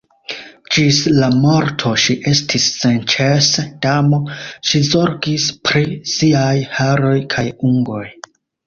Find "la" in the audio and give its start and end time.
1.17-1.27